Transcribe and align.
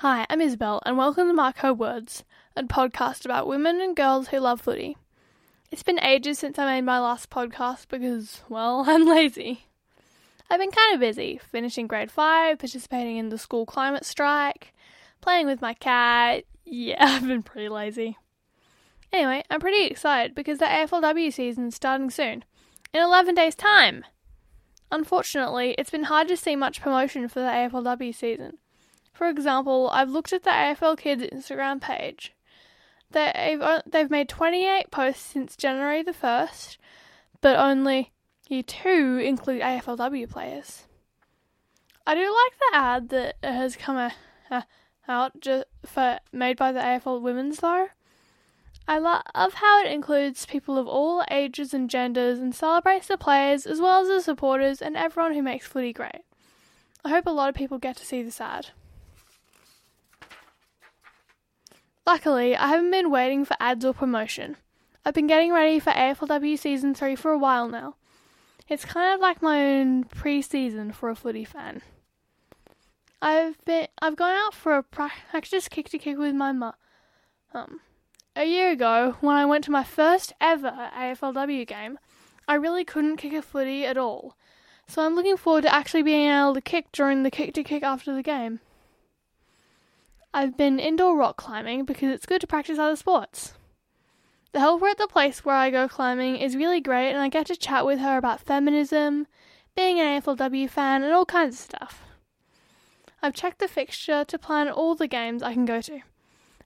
Hi, 0.00 0.26
I'm 0.28 0.42
Isabel, 0.42 0.82
and 0.84 0.98
welcome 0.98 1.34
to 1.34 1.54
Her 1.56 1.72
Words, 1.72 2.22
a 2.54 2.62
podcast 2.64 3.24
about 3.24 3.46
women 3.46 3.80
and 3.80 3.96
girls 3.96 4.28
who 4.28 4.38
love 4.40 4.60
footy. 4.60 4.98
It's 5.70 5.82
been 5.82 5.98
ages 6.04 6.38
since 6.38 6.58
I 6.58 6.66
made 6.66 6.84
my 6.84 6.98
last 6.98 7.30
podcast 7.30 7.88
because, 7.88 8.42
well, 8.50 8.84
I'm 8.86 9.06
lazy. 9.06 9.68
I've 10.50 10.60
been 10.60 10.70
kind 10.70 10.92
of 10.92 11.00
busy, 11.00 11.40
finishing 11.50 11.86
grade 11.86 12.10
5, 12.10 12.58
participating 12.58 13.16
in 13.16 13.30
the 13.30 13.38
school 13.38 13.64
climate 13.64 14.04
strike, 14.04 14.74
playing 15.22 15.46
with 15.46 15.62
my 15.62 15.72
cat. 15.72 16.44
Yeah, 16.66 16.96
I've 17.00 17.26
been 17.26 17.42
pretty 17.42 17.70
lazy. 17.70 18.18
Anyway, 19.14 19.44
I'm 19.48 19.60
pretty 19.60 19.86
excited 19.86 20.34
because 20.34 20.58
the 20.58 20.66
AFLW 20.66 21.32
season's 21.32 21.74
starting 21.74 22.10
soon, 22.10 22.44
in 22.92 23.00
11 23.00 23.34
days' 23.34 23.54
time. 23.54 24.04
Unfortunately, 24.92 25.74
it's 25.78 25.88
been 25.88 26.04
hard 26.04 26.28
to 26.28 26.36
see 26.36 26.54
much 26.54 26.82
promotion 26.82 27.28
for 27.28 27.40
the 27.40 27.46
AFLW 27.46 28.14
season 28.14 28.58
for 29.16 29.28
example, 29.28 29.88
I've 29.92 30.10
looked 30.10 30.32
at 30.32 30.42
the 30.42 30.50
AFL 30.50 30.98
Kids 30.98 31.22
Instagram 31.22 31.80
page. 31.80 32.34
They've 33.10 33.62
they've 33.86 34.10
made 34.10 34.28
28 34.28 34.90
posts 34.90 35.24
since 35.24 35.56
January 35.56 36.02
the 36.02 36.12
1st, 36.12 36.76
but 37.40 37.56
only 37.56 38.12
two 38.66 39.20
include 39.24 39.62
AFLW 39.62 40.28
players. 40.28 40.84
I 42.06 42.14
do 42.14 42.20
like 42.20 42.58
the 42.58 42.76
ad 42.76 43.08
that 43.08 43.36
has 43.42 43.74
come 43.76 44.12
uh, 44.50 44.62
out 45.08 45.40
just 45.40 45.64
for 45.84 46.18
made 46.30 46.56
by 46.56 46.72
the 46.72 46.80
AFL 46.80 47.22
Women's 47.22 47.58
though. 47.60 47.88
I 48.88 48.98
love 48.98 49.54
how 49.54 49.82
it 49.82 49.90
includes 49.90 50.46
people 50.46 50.78
of 50.78 50.86
all 50.86 51.24
ages 51.30 51.74
and 51.74 51.90
genders 51.90 52.38
and 52.38 52.54
celebrates 52.54 53.08
the 53.08 53.16
players 53.16 53.66
as 53.66 53.80
well 53.80 54.02
as 54.02 54.08
the 54.08 54.20
supporters 54.20 54.80
and 54.80 54.96
everyone 54.96 55.34
who 55.34 55.42
makes 55.42 55.66
footy 55.66 55.92
great. 55.92 56.22
I 57.04 57.08
hope 57.08 57.26
a 57.26 57.30
lot 57.30 57.48
of 57.48 57.54
people 57.54 57.78
get 57.78 57.96
to 57.96 58.06
see 58.06 58.22
this 58.22 58.40
ad. 58.40 58.68
Luckily, 62.06 62.54
I 62.54 62.68
haven't 62.68 62.92
been 62.92 63.10
waiting 63.10 63.44
for 63.44 63.56
ads 63.58 63.84
or 63.84 63.92
promotion. 63.92 64.56
I've 65.04 65.14
been 65.14 65.26
getting 65.26 65.52
ready 65.52 65.80
for 65.80 65.90
AFLW 65.90 66.56
Season 66.56 66.94
3 66.94 67.16
for 67.16 67.32
a 67.32 67.38
while 67.38 67.68
now. 67.68 67.96
It's 68.68 68.84
kind 68.84 69.12
of 69.12 69.20
like 69.20 69.42
my 69.42 69.60
own 69.60 70.04
pre-season 70.04 70.92
for 70.92 71.10
a 71.10 71.16
footy 71.16 71.44
fan. 71.44 71.82
I've 73.20 73.64
been 73.64 73.88
I've 74.00 74.14
gone 74.14 74.36
out 74.36 74.54
for 74.54 74.76
a 74.76 74.82
practice 74.82 75.68
kick 75.68 75.88
to 75.88 75.98
kick 75.98 76.16
with 76.16 76.34
my 76.34 76.52
mum. 76.52 76.74
Um, 77.52 77.80
a 78.36 78.44
year 78.44 78.70
ago, 78.70 79.16
when 79.20 79.34
I 79.34 79.46
went 79.46 79.64
to 79.64 79.70
my 79.70 79.82
first 79.82 80.32
ever 80.40 80.90
AFLW 80.94 81.66
game, 81.66 81.98
I 82.46 82.54
really 82.54 82.84
couldn't 82.84 83.16
kick 83.16 83.32
a 83.32 83.42
footy 83.42 83.84
at 83.84 83.96
all. 83.96 84.36
So 84.86 85.02
I'm 85.02 85.16
looking 85.16 85.36
forward 85.36 85.62
to 85.62 85.74
actually 85.74 86.02
being 86.02 86.30
able 86.30 86.54
to 86.54 86.60
kick 86.60 86.92
during 86.92 87.24
the 87.24 87.30
kick 87.30 87.54
to 87.54 87.64
kick 87.64 87.82
after 87.82 88.14
the 88.14 88.22
game. 88.22 88.60
I've 90.38 90.54
been 90.54 90.78
indoor 90.78 91.16
rock 91.16 91.38
climbing 91.38 91.86
because 91.86 92.10
it's 92.10 92.26
good 92.26 92.42
to 92.42 92.46
practice 92.46 92.78
other 92.78 92.94
sports. 92.94 93.54
The 94.52 94.60
helper 94.60 94.88
at 94.88 94.98
the 94.98 95.06
place 95.06 95.46
where 95.46 95.54
I 95.56 95.70
go 95.70 95.88
climbing 95.88 96.36
is 96.36 96.54
really 96.54 96.78
great, 96.78 97.10
and 97.10 97.22
I 97.22 97.30
get 97.30 97.46
to 97.46 97.56
chat 97.56 97.86
with 97.86 98.00
her 98.00 98.18
about 98.18 98.42
feminism, 98.42 99.28
being 99.74 99.98
an 99.98 100.20
AFLW 100.20 100.68
fan, 100.68 101.02
and 101.02 101.14
all 101.14 101.24
kinds 101.24 101.54
of 101.54 101.60
stuff. 101.60 102.04
I've 103.22 103.32
checked 103.32 103.60
the 103.60 103.66
fixture 103.66 104.26
to 104.26 104.38
plan 104.38 104.68
all 104.68 104.94
the 104.94 105.08
games 105.08 105.42
I 105.42 105.54
can 105.54 105.64
go 105.64 105.80
to. 105.80 106.00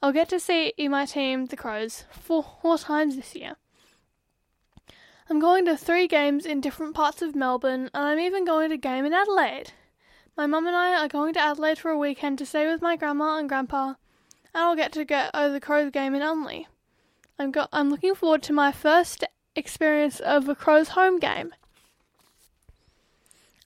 I'll 0.00 0.12
get 0.12 0.28
to 0.28 0.38
see 0.38 0.72
my 0.78 1.04
team, 1.04 1.46
the 1.46 1.56
Crows, 1.56 2.04
four, 2.12 2.44
four 2.62 2.78
times 2.78 3.16
this 3.16 3.34
year. 3.34 3.56
I'm 5.28 5.40
going 5.40 5.64
to 5.64 5.76
three 5.76 6.06
games 6.06 6.46
in 6.46 6.60
different 6.60 6.94
parts 6.94 7.20
of 7.20 7.34
Melbourne, 7.34 7.90
and 7.92 8.04
I'm 8.04 8.20
even 8.20 8.44
going 8.44 8.68
to 8.68 8.76
a 8.76 8.78
game 8.78 9.04
in 9.04 9.12
Adelaide. 9.12 9.72
My 10.36 10.46
mum 10.46 10.66
and 10.66 10.76
I 10.76 11.02
are 11.02 11.08
going 11.08 11.32
to 11.34 11.40
Adelaide 11.40 11.78
for 11.78 11.90
a 11.90 11.98
weekend 11.98 12.36
to 12.38 12.46
stay 12.46 12.70
with 12.70 12.82
my 12.82 12.94
grandma 12.94 13.38
and 13.38 13.48
grandpa, 13.48 13.94
and 14.52 14.62
I'll 14.62 14.76
get 14.76 14.92
to 14.92 15.04
get 15.06 15.30
over 15.32 15.50
the 15.50 15.60
Crows 15.60 15.90
game 15.90 16.14
in 16.14 16.20
Unley. 16.20 16.66
I'm, 17.38 17.50
go- 17.50 17.68
I'm 17.72 17.88
looking 17.88 18.14
forward 18.14 18.42
to 18.42 18.52
my 18.52 18.70
first 18.70 19.24
experience 19.54 20.20
of 20.20 20.46
a 20.46 20.54
Crows 20.54 20.90
home 20.90 21.18
game. 21.18 21.54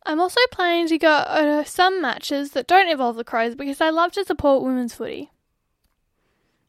I'm 0.07 0.21
also 0.21 0.41
planning 0.53 0.87
to 0.89 0.99
go 0.99 1.25
to 1.27 1.69
some 1.69 2.01
matches 2.01 2.53
that 2.53 2.69
don't 2.69 2.89
involve 2.89 3.17
the 3.17 3.25
Crows 3.25 3.57
because 3.57 3.81
I 3.81 3.91
love 3.91 4.13
to 4.13 4.25
support 4.25 4.63
women's 4.63 4.95
footy. 4.95 5.31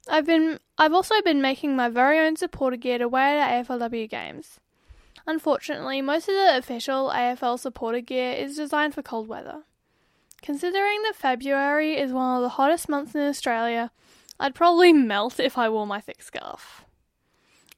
I've 0.10 0.26
been 0.26 0.60
I've 0.80 0.94
also 0.94 1.22
been 1.22 1.44
making 1.44 1.76
my 1.76 1.90
very 1.90 2.20
own 2.20 2.36
supporter 2.38 2.76
gear 2.76 2.98
to 2.98 3.08
wear 3.08 3.40
at 3.40 3.68
AFLW 3.68 4.10
games. 4.10 4.60
Unfortunately, 5.28 6.02
most 6.02 6.28
of 6.28 6.34
the 6.34 6.58
official 6.58 7.12
AFL 7.14 7.60
supporter 7.60 8.02
gear 8.02 8.32
is 8.34 8.56
designed 8.56 8.96
for 8.96 9.04
cold 9.04 9.28
weather. 9.28 9.64
Considering 10.42 11.04
that 11.04 11.16
February 11.16 11.98
is 11.98 12.12
one 12.12 12.38
of 12.38 12.42
the 12.42 12.50
hottest 12.50 12.90
months 12.90 13.14
in 13.14 13.22
Australia, 13.22 13.92
I'd 14.40 14.56
probably 14.56 14.92
melt 14.92 15.40
if 15.40 15.58
I 15.58 15.70
wore 15.70 15.86
my 15.86 16.02
thick 16.02 16.24
scarf. 16.24 16.84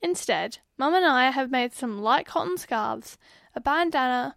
Instead, 0.02 0.60
Mum 0.78 0.94
and 0.96 1.06
I 1.06 1.30
have 1.30 1.52
made 1.52 1.74
some 1.74 2.02
light 2.02 2.26
cotton 2.26 2.58
scarves, 2.58 3.18
a 3.56 3.62
bandana, 3.62 4.36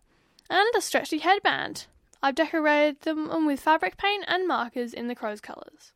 and 0.51 0.69
a 0.77 0.81
stretchy 0.81 1.19
headband. 1.19 1.87
I've 2.23 2.35
decorated 2.35 3.01
them 3.03 3.47
with 3.47 3.61
fabric 3.61 3.97
paint 3.97 4.25
and 4.27 4.47
markers 4.47 4.93
in 4.93 5.09
the 5.09 5.15
crow's 5.15 5.41
colours. 5.41 5.93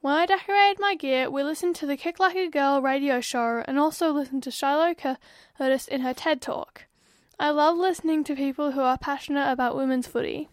When 0.00 0.14
I 0.14 0.26
decorated 0.26 0.80
my 0.80 0.94
gear, 0.94 1.30
we 1.30 1.42
listened 1.42 1.76
to 1.76 1.86
the 1.86 1.96
Kick 1.96 2.18
Like 2.18 2.36
a 2.36 2.48
Girl 2.48 2.80
radio 2.80 3.20
show 3.20 3.62
and 3.66 3.78
also 3.78 4.12
listened 4.12 4.42
to 4.44 4.50
Chyloe 4.50 4.96
Kurdas 4.96 5.88
in 5.88 6.00
her 6.00 6.14
TED 6.14 6.40
talk. 6.40 6.86
I 7.38 7.50
love 7.50 7.76
listening 7.76 8.24
to 8.24 8.34
people 8.34 8.72
who 8.72 8.80
are 8.80 8.96
passionate 8.96 9.50
about 9.50 9.76
women's 9.76 10.06
footy. 10.06 10.48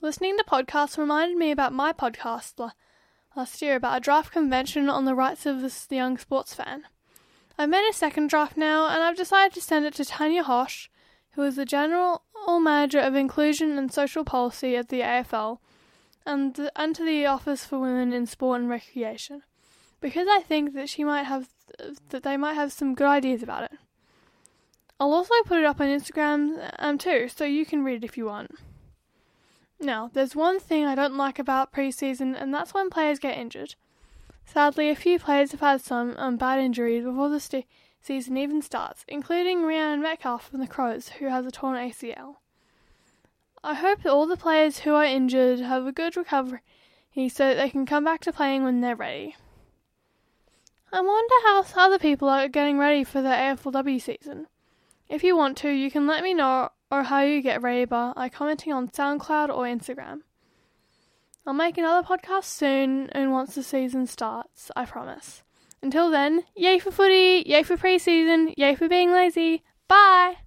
Listening 0.00 0.36
to 0.36 0.44
podcasts 0.44 0.98
reminded 0.98 1.38
me 1.38 1.50
about 1.50 1.72
my 1.72 1.92
podcast 1.92 2.70
last 3.34 3.62
year 3.62 3.76
about 3.76 3.96
a 3.96 4.00
draft 4.00 4.32
convention 4.32 4.90
on 4.90 5.04
the 5.04 5.14
rights 5.14 5.46
of 5.46 5.62
the 5.62 5.96
young 5.96 6.18
sports 6.18 6.54
fan. 6.54 6.84
I've 7.58 7.70
made 7.70 7.88
a 7.88 7.94
second 7.94 8.28
draft 8.28 8.56
now, 8.56 8.88
and 8.88 9.02
I've 9.02 9.16
decided 9.16 9.54
to 9.54 9.60
send 9.60 9.86
it 9.86 9.94
to 9.94 10.04
Tanya 10.04 10.44
Hosch, 10.44 10.88
who 11.32 11.42
is 11.42 11.56
the 11.56 11.64
General 11.64 12.22
Manager 12.48 12.98
of 12.98 13.14
Inclusion 13.14 13.78
and 13.78 13.92
Social 13.92 14.24
Policy 14.24 14.76
at 14.76 14.88
the 14.88 15.00
AFL, 15.00 15.58
and, 16.26 16.70
and 16.76 16.94
to 16.96 17.04
the 17.04 17.26
Office 17.26 17.64
for 17.64 17.78
Women 17.78 18.12
in 18.12 18.26
Sport 18.26 18.60
and 18.60 18.70
Recreation, 18.70 19.42
because 20.00 20.26
I 20.28 20.40
think 20.40 20.74
that 20.74 20.88
she 20.88 21.04
might 21.04 21.24
have 21.24 21.48
that 22.10 22.22
they 22.22 22.36
might 22.36 22.54
have 22.54 22.72
some 22.72 22.94
good 22.94 23.06
ideas 23.06 23.42
about 23.42 23.64
it. 23.64 23.72
I'll 25.00 25.12
also 25.12 25.34
put 25.44 25.58
it 25.58 25.64
up 25.64 25.80
on 25.80 25.88
Instagram 25.88 26.70
um, 26.78 26.98
too, 26.98 27.28
so 27.28 27.44
you 27.44 27.66
can 27.66 27.82
read 27.82 28.04
it 28.04 28.06
if 28.06 28.16
you 28.16 28.26
want. 28.26 28.54
Now, 29.80 30.10
there's 30.12 30.36
one 30.36 30.60
thing 30.60 30.84
I 30.86 30.94
don't 30.94 31.16
like 31.16 31.38
about 31.38 31.72
preseason, 31.72 32.40
and 32.40 32.54
that's 32.54 32.72
when 32.72 32.90
players 32.90 33.18
get 33.18 33.36
injured. 33.36 33.74
Sadly, 34.46 34.90
a 34.90 34.94
few 34.94 35.18
players 35.18 35.52
have 35.52 35.60
had 35.60 35.80
some 35.80 36.14
um, 36.16 36.36
bad 36.36 36.60
injuries 36.60 37.04
before 37.04 37.28
the 37.28 37.40
st- 37.40 37.66
season 38.00 38.36
even 38.36 38.62
starts, 38.62 39.04
including 39.08 39.64
Rhiannon 39.64 40.02
Metcalfe 40.02 40.48
from 40.48 40.60
the 40.60 40.66
Crows, 40.66 41.08
who 41.18 41.28
has 41.28 41.46
a 41.46 41.50
torn 41.50 41.76
ACL. 41.76 42.36
I 43.62 43.74
hope 43.74 44.02
that 44.02 44.12
all 44.12 44.26
the 44.26 44.36
players 44.36 44.80
who 44.80 44.94
are 44.94 45.04
injured 45.04 45.60
have 45.60 45.86
a 45.86 45.92
good 45.92 46.16
recovery 46.16 46.60
so 47.14 47.48
that 47.48 47.56
they 47.56 47.70
can 47.70 47.86
come 47.86 48.04
back 48.04 48.20
to 48.20 48.32
playing 48.32 48.64
when 48.64 48.80
they're 48.80 48.96
ready. 48.96 49.36
I 50.92 51.00
wonder 51.00 51.34
how 51.44 51.64
other 51.76 51.98
people 51.98 52.28
are 52.28 52.46
getting 52.48 52.78
ready 52.78 53.04
for 53.04 53.22
the 53.22 53.30
AFLW 53.30 54.00
season. 54.00 54.48
If 55.08 55.24
you 55.24 55.36
want 55.36 55.56
to, 55.58 55.70
you 55.70 55.90
can 55.90 56.06
let 56.06 56.22
me 56.22 56.34
know 56.34 56.70
or 56.90 57.04
how 57.04 57.20
you 57.20 57.40
get 57.40 57.62
ready 57.62 57.84
by 57.84 58.30
commenting 58.32 58.72
on 58.72 58.88
SoundCloud 58.88 59.48
or 59.48 59.64
Instagram. 59.64 60.20
I'll 61.46 61.54
make 61.54 61.76
another 61.76 62.06
podcast 62.06 62.44
soon 62.44 63.08
and 63.10 63.32
once 63.32 63.54
the 63.54 63.62
season 63.62 64.06
starts, 64.06 64.70
I 64.74 64.84
promise. 64.86 65.42
Until 65.82 66.10
then, 66.10 66.44
yay 66.56 66.78
for 66.78 66.90
footy, 66.90 67.42
yay 67.46 67.62
for 67.62 67.76
pre-season, 67.76 68.54
yay 68.56 68.74
for 68.74 68.88
being 68.88 69.12
lazy. 69.12 69.62
Bye! 69.86 70.43